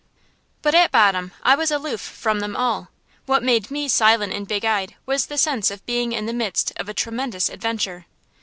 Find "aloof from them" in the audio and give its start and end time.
1.69-2.55